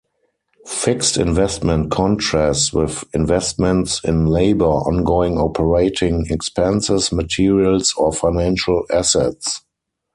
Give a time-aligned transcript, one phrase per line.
[0.65, 9.61] Fixed investment contrasts with investments in labour, ongoing operating expenses, materials or financial assets.